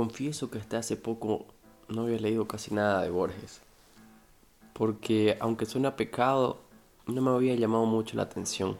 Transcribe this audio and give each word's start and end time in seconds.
confieso 0.00 0.50
que 0.50 0.56
hasta 0.56 0.78
hace 0.78 0.96
poco 0.96 1.44
no 1.88 2.04
había 2.04 2.18
leído 2.18 2.48
casi 2.48 2.72
nada 2.72 3.02
de 3.02 3.10
Borges, 3.10 3.60
porque 4.72 5.36
aunque 5.40 5.66
suena 5.66 5.94
pecado, 5.94 6.56
no 7.06 7.20
me 7.20 7.30
había 7.30 7.54
llamado 7.54 7.84
mucho 7.84 8.16
la 8.16 8.22
atención. 8.22 8.78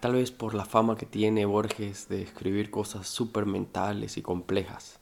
Tal 0.00 0.12
vez 0.12 0.30
por 0.30 0.52
la 0.52 0.66
fama 0.66 0.98
que 0.98 1.06
tiene 1.06 1.46
Borges 1.46 2.06
de 2.10 2.20
escribir 2.20 2.70
cosas 2.70 3.08
súper 3.08 3.46
mentales 3.46 4.18
y 4.18 4.20
complejas, 4.20 4.98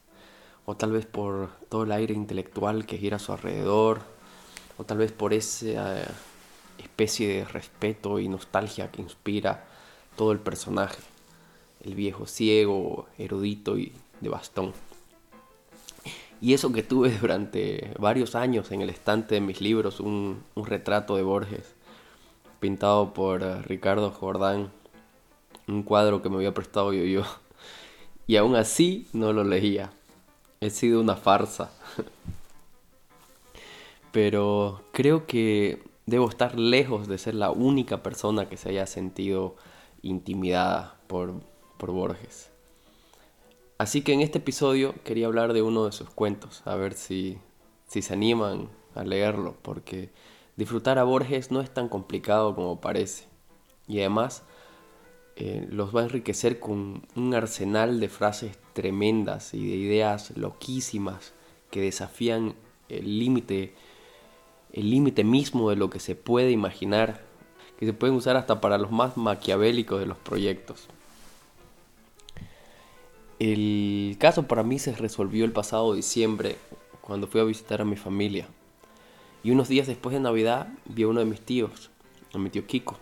o 0.65 0.77
tal 0.77 0.93
vez 0.93 1.05
por 1.05 1.49
todo 1.67 1.83
el 1.83 1.91
aire 1.91 2.13
intelectual 2.13 2.85
que 2.85 2.97
gira 2.97 3.17
a 3.17 3.19
su 3.19 3.33
alrededor, 3.33 3.99
o 4.77 4.85
tal 4.85 4.99
vez 4.99 5.11
por 5.11 5.33
esa 5.33 6.01
especie 6.77 7.27
de 7.27 7.43
respeto 7.43 8.19
y 8.19 8.29
nostalgia 8.29 8.89
que 8.89 9.01
inspira 9.01 9.65
todo 10.15 10.31
el 10.31 10.39
personaje, 10.39 11.01
el 11.83 11.93
viejo 11.93 12.25
ciego, 12.25 13.09
erudito 13.17 13.77
y 13.77 13.91
de 14.21 14.29
bastón. 14.29 14.73
Y 16.41 16.55
eso 16.55 16.71
que 16.71 16.83
tuve 16.83 17.15
durante 17.21 17.93
varios 17.99 18.35
años 18.35 18.71
en 18.71 18.81
el 18.81 18.89
estante 18.89 19.35
de 19.35 19.41
mis 19.41 19.61
libros, 19.61 19.99
un, 19.99 20.43
retrato 20.55 21.15
de 21.15 21.21
Borges, 21.21 21.75
pintado 22.59 23.13
por 23.13 23.43
eh, 23.43 23.61
Ricardo 23.61 24.11
Jordán, 24.11 24.71
un 25.67 25.83
cuadro 25.83 26.21
que 26.21 26.29
me 26.29 26.37
había 26.37 26.53
prestado 26.53 26.93
yo 26.93 27.03
yo. 27.03 27.23
Y 28.27 28.37
aún 28.37 28.55
así 28.55 29.09
no 29.11 29.33
lo 29.33 29.43
leía. 29.43 29.91
He 30.61 30.69
sido 30.69 31.01
una 31.01 31.17
farsa. 31.17 31.71
Pero 34.13 34.83
creo 34.93 35.25
que 35.25 35.83
debo 36.05 36.29
estar 36.29 36.57
lejos 36.57 37.07
de 37.07 37.17
ser 37.17 37.33
la 37.33 37.51
única 37.51 38.03
persona 38.03 38.47
que 38.47 38.55
se 38.55 38.69
haya 38.69 38.85
sentido 38.85 39.57
intimidada 40.01 40.95
por, 41.07 41.41
por 41.77 41.91
Borges. 41.91 42.50
Así 43.81 44.03
que 44.03 44.13
en 44.13 44.21
este 44.21 44.37
episodio 44.37 44.93
quería 45.03 45.25
hablar 45.25 45.53
de 45.53 45.63
uno 45.63 45.85
de 45.85 45.91
sus 45.91 46.07
cuentos, 46.11 46.61
a 46.65 46.75
ver 46.75 46.93
si, 46.93 47.39
si 47.87 48.03
se 48.03 48.13
animan 48.13 48.69
a 48.93 49.03
leerlo, 49.03 49.55
porque 49.63 50.11
disfrutar 50.55 50.99
a 50.99 51.03
Borges 51.03 51.49
no 51.49 51.61
es 51.61 51.73
tan 51.73 51.89
complicado 51.89 52.53
como 52.53 52.79
parece. 52.79 53.25
Y 53.87 53.97
además 53.97 54.43
eh, 55.35 55.65
los 55.71 55.95
va 55.95 56.01
a 56.01 56.03
enriquecer 56.03 56.59
con 56.59 57.07
un 57.15 57.33
arsenal 57.33 57.99
de 57.99 58.07
frases 58.07 58.59
tremendas 58.73 59.55
y 59.55 59.67
de 59.67 59.77
ideas 59.77 60.37
loquísimas 60.37 61.33
que 61.71 61.81
desafían 61.81 62.53
el 62.87 63.17
límite 63.17 63.73
el 64.73 64.91
límite 64.91 65.23
mismo 65.23 65.71
de 65.71 65.75
lo 65.75 65.89
que 65.89 65.99
se 65.99 66.13
puede 66.13 66.51
imaginar, 66.51 67.23
que 67.79 67.87
se 67.87 67.93
pueden 67.93 68.15
usar 68.15 68.37
hasta 68.37 68.61
para 68.61 68.77
los 68.77 68.91
más 68.91 69.17
maquiavélicos 69.17 69.99
de 69.99 70.05
los 70.05 70.19
proyectos. 70.19 70.87
El 73.43 74.17
caso 74.19 74.43
para 74.43 74.61
mí 74.61 74.77
se 74.77 74.93
resolvió 74.93 75.45
el 75.45 75.51
pasado 75.51 75.95
diciembre 75.95 76.57
cuando 77.01 77.25
fui 77.25 77.41
a 77.41 77.43
visitar 77.43 77.81
a 77.81 77.85
mi 77.85 77.95
familia. 77.95 78.47
Y 79.43 79.49
unos 79.49 79.67
días 79.67 79.87
después 79.87 80.13
de 80.13 80.19
Navidad 80.19 80.67
vi 80.85 81.01
a 81.01 81.07
uno 81.07 81.21
de 81.21 81.25
mis 81.25 81.41
tíos, 81.41 81.89
a 82.35 82.37
mi 82.37 82.51
tío 82.51 82.67
Kiko. 82.67 82.99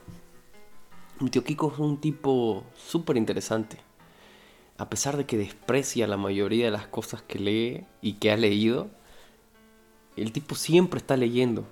Mi 1.19 1.29
tío 1.29 1.43
Kiko 1.43 1.73
es 1.73 1.79
un 1.79 1.99
tipo 1.99 2.63
súper 2.77 3.17
interesante. 3.17 3.79
A 4.77 4.89
pesar 4.89 5.17
de 5.17 5.25
que 5.25 5.37
desprecia 5.37 6.07
la 6.07 6.15
mayoría 6.15 6.63
de 6.63 6.71
las 6.71 6.87
cosas 6.87 7.21
que 7.21 7.37
lee 7.37 7.85
y 8.01 8.13
que 8.13 8.31
ha 8.31 8.37
leído, 8.37 8.87
el 10.15 10.31
tipo 10.31 10.55
siempre 10.55 10.99
está 10.99 11.17
leyendo. 11.17 11.65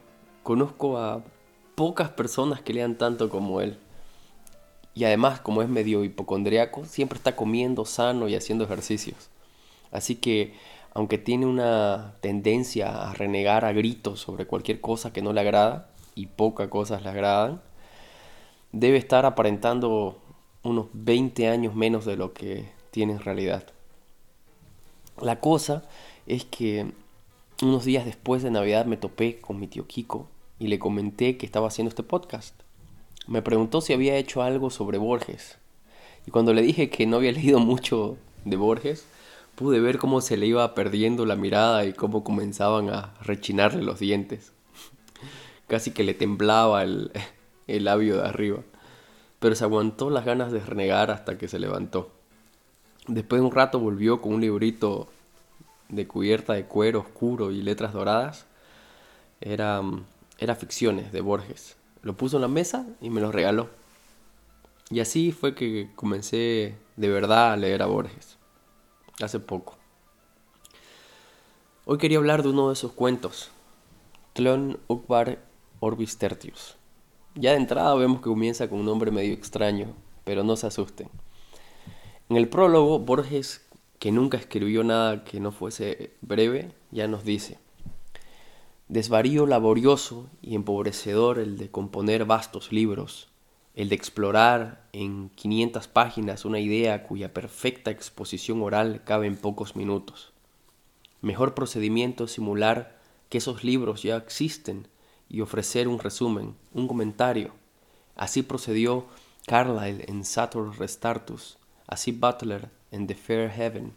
Conozco 0.43 0.97
a 0.97 1.23
pocas 1.75 2.09
personas 2.09 2.61
que 2.61 2.73
lean 2.73 2.97
tanto 2.97 3.29
como 3.29 3.61
él. 3.61 3.77
Y 4.97 5.03
además, 5.03 5.39
como 5.39 5.61
es 5.61 5.69
medio 5.69 6.03
hipocondriaco, 6.03 6.83
siempre 6.85 7.17
está 7.17 7.35
comiendo 7.35 7.85
sano 7.85 8.27
y 8.27 8.33
haciendo 8.33 8.63
ejercicios. 8.63 9.29
Así 9.91 10.15
que, 10.15 10.55
aunque 10.91 11.19
tiene 11.19 11.45
una 11.45 12.15
tendencia 12.19 13.07
a 13.07 13.13
renegar 13.13 13.63
a 13.63 13.73
gritos 13.73 14.19
sobre 14.19 14.47
cualquier 14.47 14.81
cosa 14.81 15.13
que 15.13 15.21
no 15.21 15.33
le 15.33 15.41
agrada, 15.41 15.91
y 16.15 16.25
pocas 16.25 16.69
cosas 16.69 17.03
le 17.03 17.09
agradan, 17.09 17.61
debe 18.71 18.97
estar 18.97 19.27
aparentando 19.27 20.19
unos 20.63 20.87
20 20.93 21.47
años 21.47 21.75
menos 21.75 22.03
de 22.05 22.17
lo 22.17 22.33
que 22.33 22.67
tiene 22.89 23.13
en 23.13 23.19
realidad. 23.19 23.67
La 25.21 25.39
cosa 25.39 25.83
es 26.25 26.43
que 26.43 26.91
unos 27.61 27.85
días 27.85 28.03
después 28.03 28.41
de 28.41 28.49
Navidad 28.49 28.87
me 28.87 28.97
topé 28.97 29.39
con 29.41 29.59
mi 29.59 29.67
tío 29.67 29.85
Kiko 29.85 30.27
y 30.57 30.69
le 30.69 30.79
comenté 30.79 31.37
que 31.37 31.45
estaba 31.45 31.67
haciendo 31.67 31.89
este 31.89 32.01
podcast 32.01 32.66
me 33.27 33.41
preguntó 33.41 33.81
si 33.81 33.93
había 33.93 34.15
hecho 34.15 34.41
algo 34.41 34.69
sobre 34.69 34.97
Borges. 34.97 35.57
Y 36.25 36.31
cuando 36.31 36.53
le 36.53 36.61
dije 36.61 36.89
que 36.89 37.05
no 37.05 37.17
había 37.17 37.31
leído 37.33 37.59
mucho 37.59 38.17
de 38.45 38.55
Borges, 38.55 39.05
pude 39.55 39.79
ver 39.79 39.97
cómo 39.97 40.21
se 40.21 40.37
le 40.37 40.47
iba 40.47 40.73
perdiendo 40.73 41.25
la 41.25 41.35
mirada 41.35 41.85
y 41.85 41.93
cómo 41.93 42.23
comenzaban 42.23 42.89
a 42.89 43.13
rechinarle 43.21 43.83
los 43.83 43.99
dientes. 43.99 44.53
Casi 45.67 45.91
que 45.91 46.03
le 46.03 46.13
temblaba 46.13 46.83
el, 46.83 47.11
el 47.67 47.83
labio 47.85 48.17
de 48.17 48.27
arriba. 48.27 48.59
Pero 49.39 49.55
se 49.55 49.65
aguantó 49.65 50.09
las 50.09 50.25
ganas 50.25 50.51
de 50.51 50.59
renegar 50.61 51.11
hasta 51.11 51.37
que 51.37 51.47
se 51.47 51.59
levantó. 51.59 52.11
Después 53.07 53.41
de 53.41 53.45
un 53.45 53.53
rato 53.53 53.79
volvió 53.79 54.21
con 54.21 54.33
un 54.33 54.41
librito 54.41 55.07
de 55.89 56.07
cubierta 56.07 56.53
de 56.53 56.65
cuero 56.65 56.99
oscuro 56.99 57.51
y 57.51 57.61
letras 57.61 57.93
doradas. 57.93 58.45
Era, 59.39 59.81
era 60.39 60.55
ficciones 60.55 61.11
de 61.11 61.21
Borges 61.21 61.77
lo 62.07 62.15
puso 62.15 62.37
en 62.37 62.41
la 62.41 62.47
mesa 62.47 62.87
y 63.01 63.09
me 63.09 63.19
lo 63.19 63.33
regaló. 63.33 63.69
Y 64.89 65.01
así 65.01 65.33
fue 65.33 65.53
que 65.53 65.89
comencé 65.97 66.77
de 66.95 67.09
verdad 67.09 67.51
a 67.51 67.57
leer 67.57 67.81
a 67.81 67.85
Borges, 67.87 68.37
hace 69.21 69.41
poco. 69.41 69.75
Hoy 71.83 71.97
quería 71.97 72.17
hablar 72.17 72.43
de 72.43 72.49
uno 72.49 72.69
de 72.69 72.75
esos 72.75 72.93
cuentos, 72.93 73.51
Tlon 74.31 74.79
Ukbar 74.87 75.43
Orbis 75.81 76.17
Tertius. 76.17 76.77
Ya 77.35 77.51
de 77.51 77.57
entrada 77.57 77.93
vemos 77.95 78.19
que 78.19 78.29
comienza 78.29 78.69
con 78.69 78.79
un 78.79 78.85
nombre 78.85 79.11
medio 79.11 79.33
extraño, 79.33 79.93
pero 80.23 80.45
no 80.45 80.55
se 80.55 80.67
asusten. 80.67 81.09
En 82.29 82.37
el 82.37 82.47
prólogo, 82.47 82.99
Borges, 82.99 83.67
que 83.99 84.13
nunca 84.13 84.37
escribió 84.37 84.85
nada 84.85 85.25
que 85.25 85.41
no 85.41 85.51
fuese 85.51 86.13
breve, 86.21 86.71
ya 86.89 87.09
nos 87.09 87.25
dice, 87.25 87.59
Desvarío 88.89 89.45
laborioso 89.47 90.29
y 90.41 90.55
empobrecedor 90.55 91.39
el 91.39 91.57
de 91.57 91.69
componer 91.69 92.23
vastos 92.23 92.71
libros, 92.71 93.27
el 93.75 93.89
de 93.89 93.95
explorar 93.95 94.87
en 94.93 95.29
500 95.35 95.89
páginas 95.89 96.45
una 96.45 96.61
idea 96.61 97.03
cuya 97.03 97.33
perfecta 97.33 97.91
exposición 97.91 98.61
oral 98.61 99.03
cabe 99.03 99.27
en 99.27 99.35
pocos 99.35 99.75
minutos. 99.75 100.31
Mejor 101.19 101.53
procedimiento 101.53 102.27
simular 102.27 102.97
que 103.27 103.39
esos 103.39 103.65
libros 103.65 104.03
ya 104.03 104.15
existen 104.15 104.87
y 105.27 105.41
ofrecer 105.41 105.89
un 105.89 105.99
resumen, 105.99 106.55
un 106.73 106.87
comentario. 106.87 107.51
Así 108.15 108.41
procedió 108.41 109.05
Carlyle 109.47 110.05
en 110.07 110.23
Saturn 110.23 110.71
Restartus, 110.71 111.57
así 111.87 112.13
Butler 112.13 112.69
en 112.91 113.05
The 113.05 113.15
Fair 113.15 113.51
Heaven, 113.51 113.91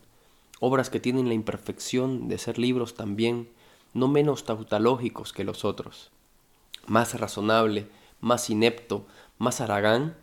obras 0.58 0.90
que 0.90 0.98
tienen 0.98 1.28
la 1.28 1.34
imperfección 1.34 2.26
de 2.26 2.38
ser 2.38 2.58
libros 2.58 2.94
también 2.94 3.48
no 3.94 4.08
menos 4.08 4.44
tautológicos 4.44 5.32
que 5.32 5.44
los 5.44 5.64
otros. 5.64 6.10
Más 6.86 7.18
razonable, 7.18 7.88
más 8.20 8.50
inepto, 8.50 9.06
más 9.38 9.60
aragán, 9.60 10.16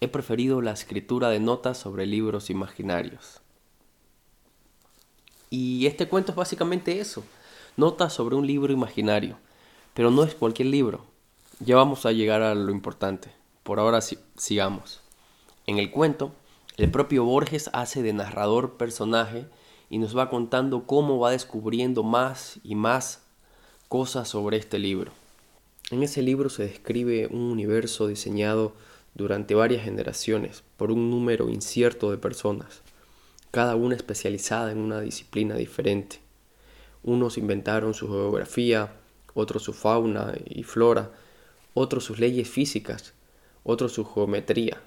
he 0.00 0.08
preferido 0.08 0.62
la 0.62 0.72
escritura 0.72 1.28
de 1.28 1.40
notas 1.40 1.78
sobre 1.78 2.06
libros 2.06 2.50
imaginarios. 2.50 3.40
Y 5.50 5.86
este 5.86 6.08
cuento 6.08 6.32
es 6.32 6.36
básicamente 6.36 7.00
eso, 7.00 7.24
notas 7.76 8.12
sobre 8.12 8.36
un 8.36 8.46
libro 8.46 8.72
imaginario, 8.72 9.36
pero 9.94 10.10
no 10.10 10.22
es 10.22 10.34
cualquier 10.34 10.68
libro. 10.68 11.04
Ya 11.58 11.76
vamos 11.76 12.06
a 12.06 12.12
llegar 12.12 12.40
a 12.42 12.54
lo 12.54 12.70
importante. 12.70 13.30
Por 13.62 13.80
ahora 13.80 14.00
sigamos. 14.00 15.00
En 15.66 15.78
el 15.78 15.90
cuento, 15.90 16.32
el 16.76 16.90
propio 16.90 17.24
Borges 17.24 17.68
hace 17.74 18.02
de 18.02 18.12
narrador 18.12 18.78
personaje 18.78 19.46
y 19.90 19.98
nos 19.98 20.16
va 20.16 20.30
contando 20.30 20.86
cómo 20.86 21.18
va 21.18 21.32
descubriendo 21.32 22.02
más 22.02 22.60
y 22.62 22.76
más 22.76 23.22
cosas 23.88 24.28
sobre 24.28 24.56
este 24.56 24.78
libro. 24.78 25.12
En 25.90 26.04
ese 26.04 26.22
libro 26.22 26.48
se 26.48 26.62
describe 26.62 27.26
un 27.26 27.40
universo 27.40 28.06
diseñado 28.06 28.72
durante 29.14 29.56
varias 29.56 29.82
generaciones 29.82 30.62
por 30.76 30.92
un 30.92 31.10
número 31.10 31.48
incierto 31.48 32.12
de 32.12 32.18
personas, 32.18 32.82
cada 33.50 33.74
una 33.74 33.96
especializada 33.96 34.70
en 34.70 34.78
una 34.78 35.00
disciplina 35.00 35.56
diferente. 35.56 36.20
Unos 37.02 37.36
inventaron 37.36 37.92
su 37.92 38.06
geografía, 38.06 38.92
otros 39.34 39.64
su 39.64 39.72
fauna 39.72 40.34
y 40.46 40.62
flora, 40.62 41.10
otros 41.74 42.04
sus 42.04 42.20
leyes 42.20 42.48
físicas, 42.48 43.14
otros 43.64 43.92
su 43.92 44.04
geometría, 44.04 44.80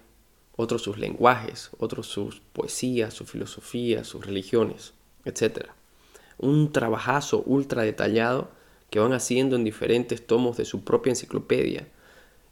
otros 0.56 0.84
sus 0.84 0.98
lenguajes, 0.98 1.72
otros 1.80 2.08
sus 2.08 2.40
poesías, 2.40 3.14
su 3.14 3.26
filosofía, 3.26 4.04
sus 4.04 4.26
religiones, 4.26 4.94
etc. 5.26 5.68
Un 6.38 6.72
trabajazo 6.72 7.44
ultra 7.46 7.84
detallado 7.84 8.50
que 8.90 9.00
van 9.00 9.14
haciendo 9.14 9.56
en 9.56 9.64
diferentes 9.64 10.26
tomos 10.26 10.58
de 10.58 10.66
su 10.66 10.84
propia 10.84 11.12
enciclopedia 11.12 11.88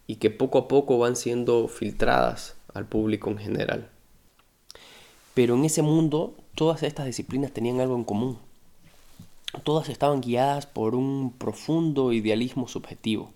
y 0.08 0.16
que 0.16 0.30
poco 0.32 0.58
a 0.58 0.68
poco 0.68 0.98
van 0.98 1.16
siendo 1.16 1.68
filtradas 1.68 2.56
al 2.74 2.86
público 2.86 3.30
en 3.30 3.38
general. 3.38 3.90
Pero 5.34 5.56
en 5.56 5.66
ese 5.66 5.82
mundo 5.82 6.34
todas 6.56 6.84
estas 6.84 7.06
disciplinas 7.06 7.52
tenían 7.52 7.80
algo 7.80 7.96
en 7.96 8.04
común. 8.04 8.38
Todas 9.64 9.90
estaban 9.90 10.22
guiadas 10.22 10.66
por 10.66 10.96
un 10.96 11.34
profundo 11.38 12.14
idealismo 12.14 12.68
subjetivo. 12.68 13.32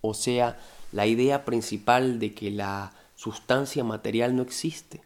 O 0.00 0.14
sea, 0.14 0.58
la 0.92 1.06
idea 1.06 1.44
principal 1.44 2.18
de 2.18 2.34
que 2.34 2.50
la 2.50 2.92
sustancia 3.24 3.84
material 3.84 4.36
no 4.36 4.42
existe, 4.42 5.00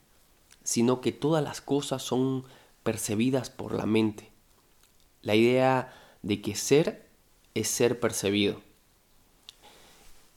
sino 0.65 1.00
que 1.00 1.12
todas 1.12 1.44
las 1.44 1.61
cosas 1.61 2.03
son 2.03 2.43
percibidas 2.82 3.49
por 3.49 3.73
la 3.73 3.87
mente. 3.87 4.32
La 5.23 5.37
idea 5.37 5.94
de 6.23 6.43
que 6.43 6.56
ser 6.56 7.06
es 7.55 7.69
ser 7.69 8.00
percibido. 8.00 8.61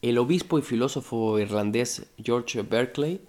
El 0.03 0.19
obispo 0.19 0.59
y 0.59 0.61
filósofo 0.61 1.39
irlandés 1.39 2.05
George 2.23 2.61
Berkeley 2.61 3.19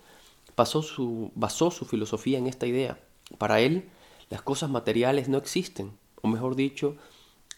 basó 0.55 0.83
su, 0.83 1.33
basó 1.35 1.71
su 1.71 1.87
filosofía 1.87 2.37
en 2.37 2.47
esta 2.47 2.67
idea. 2.67 3.01
Para 3.39 3.61
él, 3.61 3.89
las 4.29 4.43
cosas 4.43 4.69
materiales 4.69 5.31
no 5.31 5.39
existen, 5.39 5.97
o 6.21 6.29
mejor 6.29 6.57
dicho, 6.57 6.99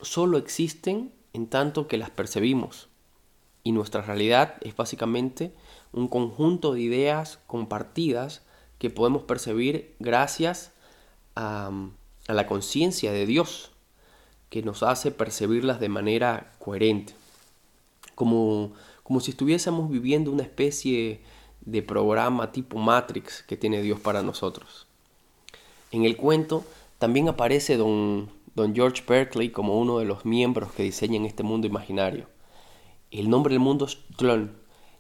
solo 0.01 0.39
existen 0.39 1.13
en 1.33 1.49
tanto 1.49 1.89
que 1.89 1.99
las 1.99 2.11
percibimos. 2.11 2.87
Y 3.65 3.73
nuestra 3.73 4.03
realidad 4.03 4.57
es 4.61 4.77
básicamente 4.77 5.53
un 5.93 6.07
conjunto 6.07 6.75
de 6.75 6.83
ideas 6.83 7.39
compartidas 7.47 8.43
que 8.79 8.91
podemos 8.91 9.23
percibir 9.23 9.95
gracias 9.99 10.73
a, 11.35 11.71
la 12.29 12.47
conciencia 12.47 13.13
de 13.13 13.27
Dios, 13.27 13.71
que 14.51 14.63
nos 14.63 14.83
hace 14.83 15.11
percibirlas 15.11 15.81
de 15.81 15.89
manera 15.89 16.53
coherente. 16.59 17.15
Como, 18.15 18.73
como 19.03 19.21
si 19.21 19.31
estuviésemos 19.31 19.91
viviendo 19.91 20.31
una 20.31 20.43
especie 20.43 21.21
de 21.63 21.83
programa 21.83 22.53
tipo 22.53 22.79
Matrix 22.79 23.43
que 23.43 23.57
tiene 23.57 23.83
Dios 23.83 23.99
para 23.99 24.23
nosotros. 24.23 24.87
En 25.91 26.05
el 26.05 26.17
cuento 26.17 26.65
también 26.99 27.29
aparece 27.29 27.77
don, 27.77 28.29
don 28.55 28.75
George 28.75 29.03
Berkeley 29.07 29.51
como 29.51 29.79
uno 29.79 29.99
de 29.99 30.05
los 30.05 30.25
miembros 30.25 30.73
que 30.73 30.83
diseñan 30.83 31.25
este 31.25 31.43
mundo 31.43 31.67
imaginario. 31.67 32.27
El 33.15 33.31
nombre 33.31 33.55
del 33.55 33.61
mundo 33.61 33.85
es 33.85 33.99
Tlön, 34.17 34.51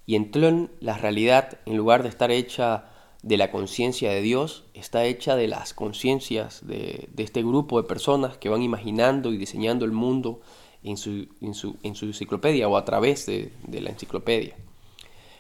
y 0.06 0.14
en 0.14 0.31
Tlön 0.31 0.70
la 0.78 0.96
realidad, 0.96 1.58
en 1.66 1.76
lugar 1.76 2.05
de 2.05 2.08
estar 2.08 2.31
hecha 2.31 2.84
de 3.25 3.37
la 3.37 3.50
conciencia 3.50 4.12
de 4.12 4.20
Dios, 4.20 4.62
está 4.72 5.05
hecha 5.05 5.34
de 5.34 5.49
las 5.49 5.75
conciencias 5.75 6.64
de, 6.64 7.08
este 7.16 7.43
grupo 7.43 7.82
de 7.82 7.88
personas 7.88 8.38
que 8.38 8.49
van 8.49 8.62
imaginando 8.62 9.32
y 9.32 9.37
diseñando 9.37 9.84
el 9.84 9.90
mundo 9.90 10.40
en 10.84 10.96
su, 10.96 11.26
en 11.40 11.55
su, 11.55 11.76
enciclopedia 11.82 12.69
o 12.69 12.76
a 12.76 12.84
través 12.84 13.26
de, 13.26 13.50
la 13.69 13.90
enciclopedia. 13.90 14.55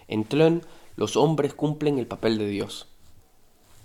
En 0.08 0.24
Tlön 0.24 0.62
los 0.96 1.16
hombres 1.16 1.54
cumplen 1.54 2.00
el 2.00 2.08
papel 2.08 2.38
de 2.38 2.48
Dios. 2.48 2.88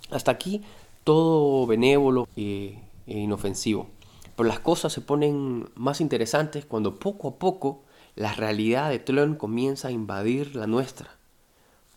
Hasta 0.09 0.31
aquí 0.31 0.63
todo 1.03 1.67
benévolo 1.67 2.27
e, 2.35 2.79
inofensivo. 3.05 3.87
Pero 4.35 4.49
las 4.49 4.59
cosas 4.59 4.93
se 4.93 5.01
ponen 5.01 5.69
más 5.75 6.01
interesantes 6.01 6.65
cuando 6.65 6.97
poco 6.97 7.27
a 7.27 7.35
poco 7.35 7.83
la 8.19 8.33
realidad 8.33 8.89
de 8.89 8.99
Tlön 8.99 9.35
comienza 9.35 9.87
a 9.87 9.91
invadir 9.91 10.53
la 10.53 10.67
nuestra. 10.67 11.15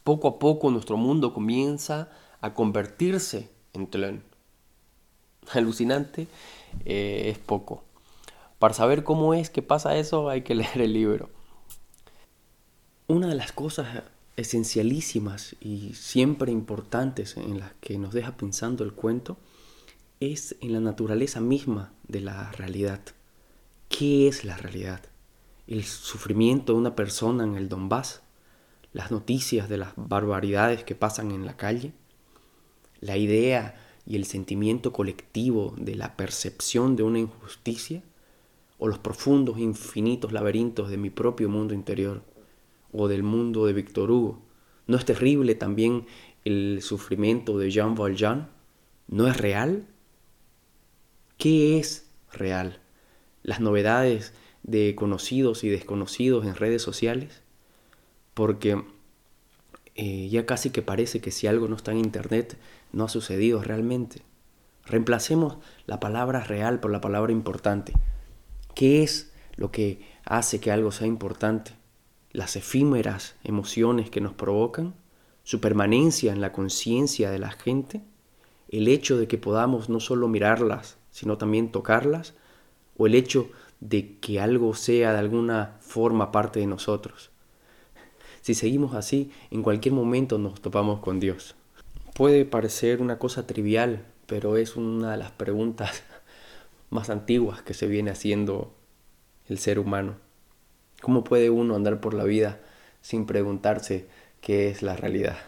Poco 0.04 0.28
a 0.28 0.38
poco 0.38 0.70
nuestro 0.70 0.96
mundo 0.96 1.34
comienza 1.34 2.10
a 2.40 2.54
convertirse 2.54 3.50
en 3.72 3.88
Tlön. 3.88 4.22
Alucinante 5.52 6.28
eh, 6.84 7.24
es 7.26 7.38
poco. 7.38 7.82
Para 8.60 8.72
saber 8.72 9.02
cómo 9.02 9.34
es 9.34 9.50
que 9.50 9.62
pasa 9.62 9.96
eso 9.96 10.30
hay 10.30 10.42
que 10.42 10.54
leer 10.60 10.82
el 10.82 10.92
libro. 10.92 11.28
Una 13.08 13.26
de 13.26 13.34
las 13.34 13.50
cosas 13.50 14.04
esencialísimas 14.36 15.56
y 15.60 15.94
siempre 15.94 16.52
importantes 16.52 17.36
en 17.36 17.58
las 17.58 17.72
que 17.80 17.98
nos 17.98 18.14
deja 18.14 18.36
pensando 18.36 18.84
el 18.84 18.92
cuento 18.92 19.38
es 20.20 20.54
en 20.60 20.72
la 20.72 20.78
naturaleza 20.78 21.40
misma 21.40 21.92
de 22.06 22.20
la 22.20 22.52
realidad. 22.52 23.00
¿Qué 23.88 24.28
es 24.28 24.44
la 24.44 24.56
realidad? 24.56 25.02
El 25.72 25.84
sufrimiento 25.84 26.74
de 26.74 26.80
una 26.80 26.94
persona 26.94 27.44
en 27.44 27.54
el 27.54 27.70
Donbass, 27.70 28.20
las 28.92 29.10
noticias 29.10 29.70
de 29.70 29.78
las 29.78 29.94
barbaridades 29.96 30.84
que 30.84 30.94
pasan 30.94 31.30
en 31.30 31.46
la 31.46 31.56
calle, 31.56 31.94
la 33.00 33.16
idea 33.16 33.74
y 34.04 34.16
el 34.16 34.26
sentimiento 34.26 34.92
colectivo 34.92 35.74
de 35.78 35.94
la 35.94 36.14
percepción 36.14 36.94
de 36.94 37.04
una 37.04 37.20
injusticia, 37.20 38.02
o 38.78 38.86
los 38.86 38.98
profundos 38.98 39.56
infinitos 39.56 40.30
laberintos 40.30 40.90
de 40.90 40.98
mi 40.98 41.08
propio 41.08 41.48
mundo 41.48 41.72
interior 41.72 42.22
o 42.92 43.08
del 43.08 43.22
mundo 43.22 43.64
de 43.64 43.72
Víctor 43.72 44.10
Hugo? 44.10 44.42
¿No 44.86 44.98
es 44.98 45.06
terrible 45.06 45.54
también 45.54 46.04
el 46.44 46.82
sufrimiento 46.82 47.56
de 47.56 47.70
Jean 47.70 47.94
Valjean? 47.94 48.50
¿No 49.08 49.26
es 49.26 49.38
real? 49.38 49.86
¿Qué 51.38 51.78
es 51.78 52.10
real? 52.30 52.78
¿Las 53.42 53.60
novedades 53.60 54.34
de 54.62 54.94
conocidos 54.94 55.64
y 55.64 55.68
desconocidos 55.68 56.46
en 56.46 56.54
redes 56.54 56.82
sociales? 56.82 57.42
Porque 58.34 58.82
eh, 59.94 60.28
ya 60.28 60.46
casi 60.46 60.70
que 60.70 60.82
parece 60.82 61.20
que 61.20 61.30
si 61.30 61.46
algo 61.46 61.68
no 61.68 61.76
está 61.76 61.92
en 61.92 61.98
internet, 61.98 62.58
no 62.92 63.04
ha 63.04 63.08
sucedido 63.08 63.62
realmente. 63.62 64.22
Reemplacemos 64.84 65.58
la 65.86 66.00
palabra 66.00 66.40
real 66.40 66.80
por 66.80 66.90
la 66.90 67.00
palabra 67.00 67.32
importante. 67.32 67.92
¿Qué 68.74 69.02
es 69.02 69.32
lo 69.56 69.70
que 69.70 70.00
hace 70.24 70.60
que 70.60 70.70
algo 70.70 70.92
sea 70.92 71.06
importante? 71.06 71.72
las 72.32 72.56
efímeras 72.56 73.36
emociones 73.44 74.10
que 74.10 74.20
nos 74.20 74.32
provocan, 74.32 74.94
su 75.44 75.60
permanencia 75.60 76.32
en 76.32 76.40
la 76.40 76.52
conciencia 76.52 77.30
de 77.30 77.38
la 77.38 77.50
gente, 77.50 78.02
el 78.68 78.88
hecho 78.88 79.18
de 79.18 79.28
que 79.28 79.38
podamos 79.38 79.88
no 79.88 80.00
solo 80.00 80.28
mirarlas, 80.28 80.96
sino 81.10 81.36
también 81.36 81.70
tocarlas, 81.70 82.34
o 82.96 83.06
el 83.06 83.14
hecho 83.14 83.50
de 83.82 84.16
que 84.18 84.40
algo 84.40 84.74
sea 84.74 85.12
de 85.12 85.18
alguna 85.18 85.76
forma 85.80 86.30
parte 86.30 86.60
de 86.60 86.66
nosotros. 86.66 87.30
Si 88.40 88.54
seguimos 88.54 88.94
así, 88.94 89.32
en 89.50 89.62
cualquier 89.62 89.92
momento 89.92 90.38
nos 90.38 90.60
topamos 90.60 91.00
con 91.00 91.18
Dios. 91.18 91.56
Puede 92.14 92.44
parecer 92.44 93.02
una 93.02 93.18
cosa 93.18 93.44
trivial, 93.44 94.04
pero 94.26 94.56
es 94.56 94.76
una 94.76 95.10
de 95.10 95.16
las 95.16 95.32
preguntas 95.32 96.04
más 96.90 97.10
antiguas 97.10 97.62
que 97.62 97.74
se 97.74 97.88
viene 97.88 98.12
haciendo 98.12 98.72
el 99.48 99.58
ser 99.58 99.80
humano. 99.80 100.14
¿Cómo 101.00 101.24
puede 101.24 101.50
uno 101.50 101.74
andar 101.74 102.00
por 102.00 102.14
la 102.14 102.22
vida 102.22 102.60
sin 103.00 103.26
preguntarse 103.26 104.06
qué 104.40 104.68
es 104.68 104.82
la 104.82 104.94
realidad, 104.94 105.38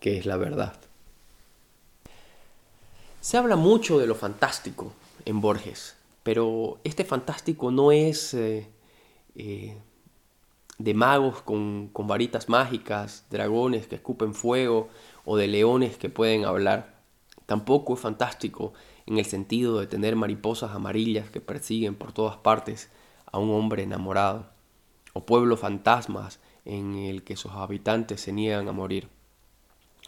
qué 0.00 0.16
es 0.16 0.24
la 0.24 0.38
verdad? 0.38 0.72
Se 3.20 3.36
habla 3.36 3.56
mucho 3.56 3.98
de 3.98 4.06
lo 4.06 4.14
fantástico 4.14 4.94
en 5.26 5.42
Borges, 5.42 5.96
pero 6.26 6.80
este 6.82 7.04
fantástico 7.04 7.70
no 7.70 7.92
es 7.92 8.34
eh, 8.34 8.68
eh, 9.36 9.78
de 10.76 10.92
magos 10.92 11.40
con, 11.40 11.88
con 11.92 12.08
varitas 12.08 12.48
mágicas, 12.48 13.26
dragones 13.30 13.86
que 13.86 13.94
escupen 13.94 14.34
fuego 14.34 14.88
o 15.24 15.36
de 15.36 15.46
leones 15.46 15.98
que 15.98 16.08
pueden 16.08 16.44
hablar. 16.44 16.96
Tampoco 17.46 17.94
es 17.94 18.00
fantástico 18.00 18.72
en 19.06 19.18
el 19.18 19.24
sentido 19.24 19.78
de 19.78 19.86
tener 19.86 20.16
mariposas 20.16 20.72
amarillas 20.72 21.30
que 21.30 21.40
persiguen 21.40 21.94
por 21.94 22.10
todas 22.12 22.38
partes 22.38 22.90
a 23.30 23.38
un 23.38 23.50
hombre 23.50 23.84
enamorado 23.84 24.50
o 25.12 25.24
pueblo 25.24 25.56
fantasmas 25.56 26.40
en 26.64 26.96
el 26.96 27.22
que 27.22 27.36
sus 27.36 27.52
habitantes 27.52 28.20
se 28.20 28.32
niegan 28.32 28.68
a 28.68 28.72
morir. 28.72 29.08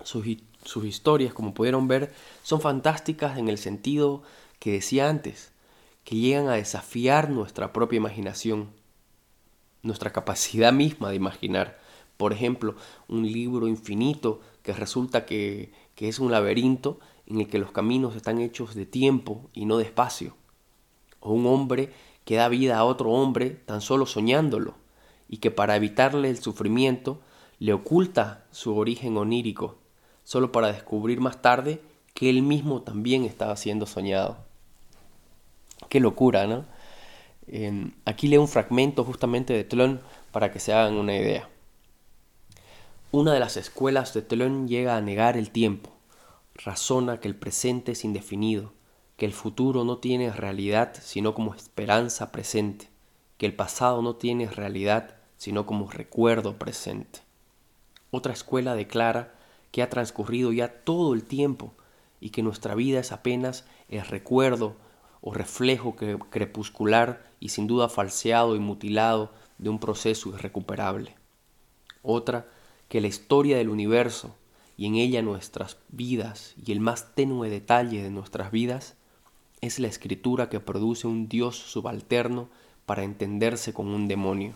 Sus, 0.03 0.27
sus 0.65 0.85
historias, 0.85 1.33
como 1.33 1.55
pudieron 1.55 1.87
ver, 1.87 2.13
son 2.43 2.61
fantásticas 2.61 3.39
en 3.39 3.49
el 3.49 3.57
sentido 3.57 4.25
que 4.59 4.73
decía 4.73 5.09
antes, 5.09 5.53
que 6.09 6.17
llegan 6.17 6.49
a 6.49 6.55
desafiar 6.55 7.29
nuestra 7.29 7.75
propia 7.75 7.99
imaginación, 7.99 8.71
nuestra 9.83 10.11
capacidad 10.11 10.73
misma 10.73 11.11
de 11.11 11.17
imaginar. 11.17 11.79
Por 12.17 12.33
ejemplo, 12.33 12.77
un 13.09 13.31
libro 13.31 13.69
infinito 13.69 14.41
que 14.63 14.73
resulta 14.73 15.27
que, 15.27 15.71
que, 15.95 16.09
es 16.09 16.19
un 16.19 16.31
laberinto 16.31 16.99
en 17.27 17.41
el 17.41 17.49
que 17.49 17.59
los 17.59 17.73
caminos 17.73 18.17
están 18.17 18.41
hechos 18.41 18.75
de 18.75 18.87
tiempo 18.87 19.51
y 19.53 19.67
no 19.67 19.77
de 19.77 19.85
espacio. 19.85 20.35
O 21.21 21.35
un 21.35 21.45
hombre 21.45 21.93
que 22.25 22.37
da 22.37 22.49
vida 22.49 22.79
a 22.79 22.85
otro 22.85 23.11
hombre 23.11 23.51
tan 23.51 23.83
solo 23.83 24.07
soñándolo 24.07 24.77
y 25.29 25.37
que 25.37 25.51
para 25.51 25.77
evitarle 25.77 26.31
el 26.31 26.39
sufrimiento 26.39 27.21
le 27.59 27.75
oculta 27.75 28.47
su 28.51 28.75
origen 28.75 29.19
onírico, 29.19 29.77
solo 30.25 30.53
para 30.53 30.73
descubrir 30.73 31.21
más 31.21 31.43
tarde 31.43 31.83
que 32.15 32.31
él 32.31 32.41
mismo 32.41 32.81
también 32.81 33.27
estaba 33.27 33.55
siendo 33.57 33.85
soñado. 33.85 34.48
Qué 35.89 36.01
locura, 36.01 36.47
¿no? 36.47 36.65
aquí 38.05 38.29
leo 38.29 38.43
un 38.43 38.49
fragmento 38.49 39.05
justamente 39.05 39.55
de 39.55 39.65
Tlön 39.65 40.01
para 40.33 40.53
que 40.53 40.61
se 40.61 40.75
hagan 40.75 40.95
una 40.97 41.17
idea. 41.17 41.49
Una 43.11 43.33
de 43.33 43.41
las 43.41 43.57
escuelas 43.57 44.13
de 44.13 44.21
Tlön 44.21 44.69
llega 44.69 44.97
a 44.97 45.01
negar 45.01 45.39
el 45.39 45.51
tiempo, 45.51 45.91
razona 46.55 47.21
que 47.21 47.29
el 47.29 47.35
presente 47.35 47.93
es 47.93 48.05
indefinido, 48.05 48.73
que 49.17 49.25
el 49.25 49.33
futuro 49.33 49.85
no 49.85 49.97
tiene 49.97 50.31
realidad 50.31 50.95
sino 51.01 51.35
como 51.35 51.55
esperanza 51.55 52.33
presente, 52.33 52.89
que 53.39 53.47
el 53.47 53.55
pasado 53.55 54.03
no 54.03 54.17
tiene 54.17 54.47
realidad 54.47 55.17
sino 55.39 55.65
como 55.65 55.91
recuerdo 55.91 56.59
presente. 56.59 57.21
Otra 58.11 58.33
escuela 58.33 58.75
declara 58.75 59.35
que 59.71 59.83
ha 59.83 59.89
transcurrido 59.89 60.53
ya 60.53 60.69
todo 60.69 61.15
el 61.15 61.25
tiempo 61.25 61.73
y 62.21 62.31
que 62.31 62.43
nuestra 62.43 62.75
vida 62.75 63.01
es 63.01 63.13
apenas 63.13 63.65
el 63.89 64.03
recuerdo 64.03 64.77
o 65.21 65.33
reflejo 65.33 65.97
crepuscular 65.97 67.31
y 67.41 67.51
sin 67.51 67.67
duda 67.67 67.89
falseado 67.89 68.57
y 68.57 68.59
mutilado 68.59 69.33
de 69.59 69.71
un 69.71 69.79
proceso 69.79 70.31
irrecuperable. 70.31 71.15
Otra, 72.03 72.47
que 72.89 73.01
la 73.01 73.09
historia 73.09 73.59
del 73.59 73.69
universo 73.69 74.35
y 74.77 74.87
en 74.87 74.95
ella 74.95 75.23
nuestras 75.23 75.77
vidas 75.89 76.55
y 76.65 76.73
el 76.73 76.81
más 76.81 77.15
tenue 77.15 77.51
detalle 77.51 78.03
de 78.03 78.11
nuestras 78.11 78.51
vidas 78.51 78.95
es 79.61 79.79
la 79.79 79.89
escritura 79.89 80.49
que 80.49 80.61
produce 80.61 81.07
un 81.07 81.29
Dios 81.29 81.57
subalterno 81.57 82.49
para 82.87 83.03
entenderse 83.03 83.75
con 83.75 83.89
un 83.89 84.09
demonio. 84.09 84.55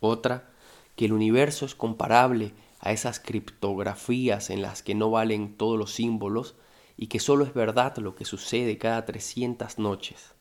Otra, 0.00 0.50
que 0.96 1.06
el 1.06 1.12
universo 1.12 1.64
es 1.64 1.74
comparable 1.74 2.52
a 2.80 2.92
esas 2.92 3.20
criptografías 3.20 4.50
en 4.50 4.62
las 4.62 4.82
que 4.82 4.94
no 4.94 5.10
valen 5.10 5.54
todos 5.56 5.78
los 5.78 5.92
símbolos 5.92 6.54
y 7.00 7.06
que 7.06 7.18
solo 7.18 7.44
es 7.44 7.54
verdad 7.54 7.96
lo 7.96 8.14
que 8.14 8.26
sucede 8.26 8.76
cada 8.76 9.06
300 9.06 9.78
noches. 9.78 10.34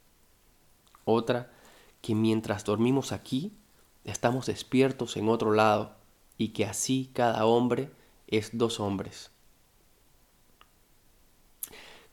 Otra, 1.05 1.53
que 2.01 2.15
mientras 2.15 2.65
dormimos 2.65 3.13
aquí, 3.13 3.53
estamos 4.03 4.47
despiertos 4.47 5.15
en 5.15 5.29
otro 5.29 5.53
lado 5.53 5.95
y 6.37 6.49
que 6.49 6.65
así 6.65 7.11
cada 7.13 7.45
hombre 7.45 7.89
es 8.27 8.57
dos 8.57 8.81
hombres. 8.81 9.31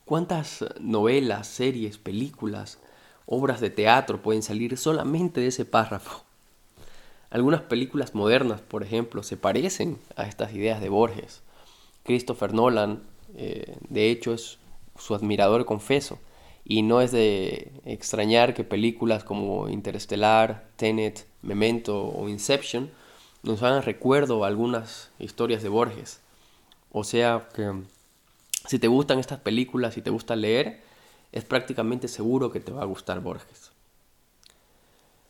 ¿Cuántas 0.05 0.65
novelas, 0.79 1.49
series, 1.49 1.99
películas, 1.99 2.79
obras 3.27 3.61
de 3.61 3.71
teatro 3.71 4.23
pueden 4.23 4.45
salir 4.45 4.79
solamente 4.79 5.41
de 5.41 5.49
ese 5.49 5.65
párrafo? 5.65 6.23
Algunas 7.31 7.63
películas 7.63 8.15
modernas, 8.15 8.61
por 8.61 8.85
ejemplo, 8.85 9.25
se 9.25 9.37
parecen 9.37 9.99
a 10.15 10.23
estas 10.29 10.55
ideas 10.55 10.81
de 10.81 10.89
Borges. 10.89 11.43
Christopher 12.05 12.55
Nolan, 12.55 13.03
eh, 13.37 13.77
de 13.89 14.11
hecho, 14.11 14.33
es 14.35 14.59
su 14.99 15.15
admirador 15.15 15.65
confeso. 15.65 16.19
Y 16.65 16.83
no 16.83 17.01
es 17.01 17.13
de 17.13 17.71
extrañar 17.85 18.55
que 18.55 18.65
películas 18.65 19.23
como 19.23 19.69
Interestelar, 19.69 20.67
Tenet, 20.77 21.27
Memento 21.43 22.09
o 22.09 22.29
Inception 22.29 22.91
nos 23.45 23.63
hagan 23.63 23.83
recuerdo 23.83 24.43
a 24.43 24.49
algunas 24.49 25.11
historias 25.21 25.63
de 25.63 25.69
Borges. 25.69 26.21
O 26.91 27.05
sea 27.05 27.49
que 27.55 27.73
si 28.67 28.79
te 28.79 28.89
gustan 28.89 29.21
estas 29.21 29.39
películas 29.39 29.97
y 29.97 30.03
te 30.03 30.11
gusta 30.11 30.35
leer, 30.35 30.83
es 31.31 31.45
prácticamente 31.45 32.09
seguro 32.09 32.51
que 32.51 32.61
te 32.61 32.73
va 32.73 32.83
a 32.83 32.87
gustar 32.87 33.21
Borges. 33.21 33.71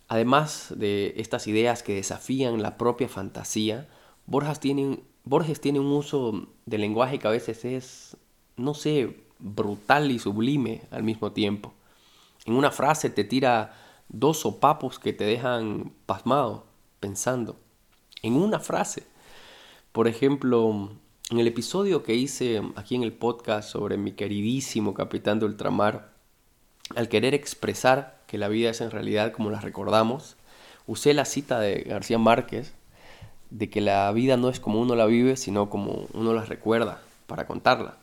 Además 0.09 0.73
de 0.77 1.15
estas 1.17 1.47
ideas 1.47 1.83
que 1.83 1.95
desafían 1.95 2.63
la 2.63 2.79
propia 2.79 3.09
fantasía, 3.09 3.89
Borges 4.27 4.61
tiene, 4.61 5.01
Borges 5.27 5.61
tiene 5.61 5.81
un 5.81 5.89
uso 5.89 6.47
del 6.67 6.83
lenguaje 6.83 7.19
que 7.19 7.27
a 7.27 7.33
veces 7.33 7.65
es, 7.65 8.17
no 8.57 8.75
sé, 8.75 9.17
brutal 9.41 10.13
y 10.13 10.21
sublime 10.21 10.83
al 10.93 11.03
mismo 11.03 11.33
tiempo. 11.33 11.75
En 12.45 12.55
una 12.55 12.71
frase 12.71 13.11
te 13.11 13.25
tira 13.25 13.75
dos 14.09 14.39
sopapos 14.39 15.01
que 15.01 15.13
te 15.13 15.25
dejan 15.25 15.93
pasmado, 16.07 16.65
pensando. 17.01 17.57
En 18.23 18.35
una 18.35 18.61
frase. 18.61 19.03
Por 19.91 20.07
ejemplo, 20.07 20.91
en 21.31 21.41
el 21.41 21.49
episodio 21.49 22.05
que 22.05 22.15
hice 22.15 22.63
aquí 22.77 22.95
en 22.95 23.03
el 23.03 23.13
podcast 23.13 23.69
sobre 23.69 23.97
mi 23.97 24.13
queridísimo 24.13 24.95
capitán 24.95 25.41
de 25.41 25.47
ultramar, 25.47 26.13
al 26.95 27.09
querer 27.09 27.35
expresar 27.35 28.23
que 28.29 28.39
la 28.39 28.47
vida 28.47 28.71
es 28.71 28.81
en 28.81 28.93
realidad 28.93 29.33
como 29.33 29.51
la 29.51 29.61
recordamos, 29.61 30.37
usé 30.87 31.15
la 31.15 31.25
cita 31.25 31.59
de 31.59 31.81
García 31.81 32.19
Márquez 32.19 32.75
de 33.51 33.71
que 33.71 33.81
la 33.81 34.11
vida 34.13 34.37
no 34.37 34.49
es 34.49 34.61
como 34.61 34.81
uno 34.81 34.95
la 34.95 35.07
vive, 35.07 35.37
sino 35.37 35.71
como 35.71 36.07
uno 36.13 36.33
la 36.33 36.45
recuerda 36.45 37.01
para 37.27 37.47
contarla. 37.47 37.97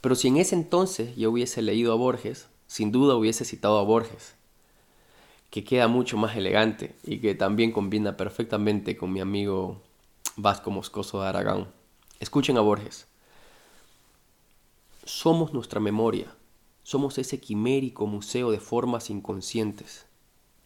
Pero 0.00 0.14
si 0.14 0.28
en 0.28 0.36
ese 0.36 0.54
entonces 0.54 1.16
yo 1.16 1.30
hubiese 1.30 1.62
leído 1.62 1.92
a 1.92 1.96
Borges, 1.96 2.48
sin 2.66 2.92
duda 2.92 3.16
hubiese 3.16 3.44
citado 3.44 3.78
a 3.78 3.82
Borges, 3.82 4.34
que 5.50 5.64
queda 5.64 5.88
mucho 5.88 6.16
más 6.16 6.36
elegante 6.36 6.94
y 7.04 7.18
que 7.18 7.34
también 7.34 7.72
combina 7.72 8.16
perfectamente 8.16 8.96
con 8.96 9.12
mi 9.12 9.20
amigo 9.20 9.80
Vasco 10.36 10.70
Moscoso 10.70 11.22
de 11.22 11.28
Aragón. 11.28 11.68
Escuchen 12.20 12.58
a 12.58 12.60
Borges. 12.60 13.06
Somos 15.04 15.54
nuestra 15.54 15.80
memoria, 15.80 16.34
somos 16.82 17.16
ese 17.16 17.40
quimérico 17.40 18.06
museo 18.06 18.50
de 18.50 18.60
formas 18.60 19.08
inconscientes, 19.08 20.04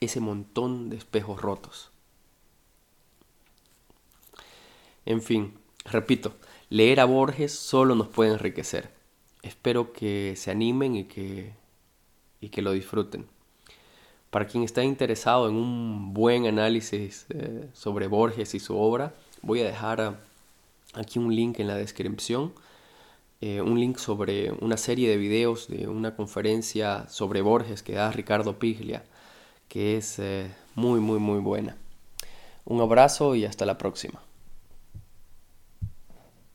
ese 0.00 0.18
montón 0.18 0.90
de 0.90 0.96
espejos 0.96 1.40
rotos. 1.40 1.91
En 5.06 5.22
fin, 5.22 5.54
repito, 5.84 6.34
leer 6.70 7.00
a 7.00 7.04
Borges 7.04 7.52
solo 7.52 7.94
nos 7.94 8.08
puede 8.08 8.32
enriquecer. 8.32 8.90
Espero 9.42 9.92
que 9.92 10.34
se 10.36 10.50
animen 10.50 10.96
y 10.96 11.04
que, 11.04 11.52
y 12.40 12.48
que 12.48 12.62
lo 12.62 12.72
disfruten. 12.72 13.26
Para 14.30 14.46
quien 14.46 14.64
está 14.64 14.82
interesado 14.82 15.48
en 15.48 15.56
un 15.56 16.14
buen 16.14 16.46
análisis 16.46 17.26
eh, 17.30 17.68
sobre 17.74 18.06
Borges 18.06 18.54
y 18.54 18.60
su 18.60 18.76
obra, 18.76 19.14
voy 19.42 19.60
a 19.60 19.66
dejar 19.66 20.20
aquí 20.94 21.18
un 21.18 21.34
link 21.34 21.58
en 21.58 21.66
la 21.66 21.76
descripción 21.76 22.52
eh, 23.44 23.60
un 23.60 23.80
link 23.80 23.98
sobre 23.98 24.52
una 24.52 24.76
serie 24.76 25.10
de 25.10 25.16
videos 25.16 25.66
de 25.66 25.88
una 25.88 26.14
conferencia 26.14 27.08
sobre 27.08 27.42
Borges 27.42 27.82
que 27.82 27.94
da 27.94 28.12
Ricardo 28.12 28.56
Piglia, 28.56 29.02
que 29.66 29.96
es 29.96 30.20
eh, 30.20 30.48
muy, 30.76 31.00
muy, 31.00 31.18
muy 31.18 31.40
buena. 31.40 31.76
Un 32.64 32.80
abrazo 32.80 33.34
y 33.34 33.44
hasta 33.44 33.66
la 33.66 33.78
próxima. 33.78 34.22